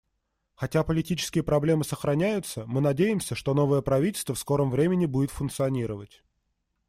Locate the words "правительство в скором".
3.81-4.71